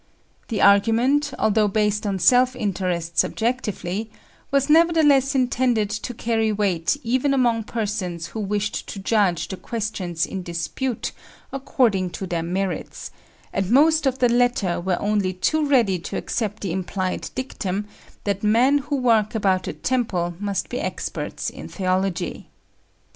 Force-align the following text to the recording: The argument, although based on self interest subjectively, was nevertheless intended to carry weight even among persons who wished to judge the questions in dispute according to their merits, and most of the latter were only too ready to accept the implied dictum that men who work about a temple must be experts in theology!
The 0.47 0.63
argument, 0.63 1.31
although 1.37 1.67
based 1.67 2.07
on 2.07 2.17
self 2.17 2.55
interest 2.55 3.19
subjectively, 3.19 4.09
was 4.49 4.67
nevertheless 4.67 5.35
intended 5.35 5.91
to 5.91 6.15
carry 6.15 6.51
weight 6.51 6.97
even 7.03 7.35
among 7.35 7.65
persons 7.65 8.25
who 8.29 8.39
wished 8.39 8.87
to 8.87 8.97
judge 8.97 9.47
the 9.49 9.57
questions 9.57 10.25
in 10.25 10.41
dispute 10.41 11.11
according 11.53 12.09
to 12.17 12.25
their 12.25 12.41
merits, 12.41 13.11
and 13.53 13.69
most 13.69 14.07
of 14.07 14.17
the 14.17 14.27
latter 14.29 14.81
were 14.81 14.99
only 14.99 15.33
too 15.33 15.67
ready 15.67 15.99
to 15.99 16.17
accept 16.17 16.63
the 16.63 16.71
implied 16.71 17.29
dictum 17.35 17.85
that 18.23 18.41
men 18.43 18.79
who 18.79 18.95
work 18.95 19.35
about 19.35 19.67
a 19.67 19.73
temple 19.73 20.33
must 20.39 20.67
be 20.69 20.79
experts 20.79 21.47
in 21.51 21.67
theology! 21.67 22.47